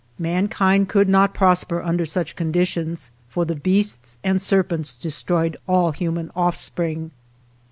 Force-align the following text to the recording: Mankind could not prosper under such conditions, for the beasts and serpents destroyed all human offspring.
Mankind 0.17 0.89
could 0.89 1.07
not 1.07 1.35
prosper 1.35 1.79
under 1.79 2.07
such 2.07 2.35
conditions, 2.35 3.11
for 3.29 3.45
the 3.45 3.53
beasts 3.53 4.17
and 4.23 4.41
serpents 4.41 4.95
destroyed 4.95 5.57
all 5.67 5.91
human 5.91 6.31
offspring. 6.35 7.11